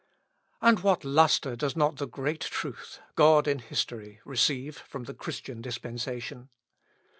[0.61, 5.61] And what lustre does not the great truth God in History receive from the Christian
[5.61, 6.49] Dispensation?